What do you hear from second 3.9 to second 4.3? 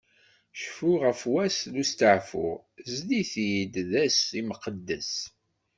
d ass